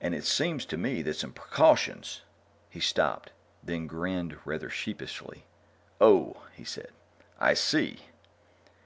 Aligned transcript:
"And 0.00 0.14
it 0.14 0.24
seems 0.24 0.64
to 0.64 0.78
me 0.78 1.02
that 1.02 1.12
some 1.16 1.34
precautions" 1.34 2.22
He 2.70 2.80
stopped, 2.80 3.32
then 3.62 3.86
grinned 3.86 4.38
rather 4.46 4.70
sheepishly. 4.70 5.44
"Oh," 6.00 6.46
he 6.54 6.64
said, 6.64 6.88
"I 7.38 7.52
see." 7.52 8.04